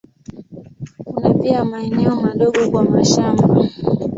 [1.03, 3.65] Kuna pia maeneo madogo kwa mashamba.